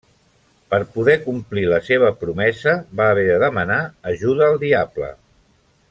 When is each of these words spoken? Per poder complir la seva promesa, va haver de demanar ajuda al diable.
Per 0.73 0.79
poder 0.93 1.17
complir 1.25 1.65
la 1.73 1.79
seva 1.89 2.09
promesa, 2.23 2.73
va 3.01 3.09
haver 3.17 3.27
de 3.29 3.37
demanar 3.47 3.79
ajuda 4.15 4.49
al 4.51 4.59
diable. 4.65 5.13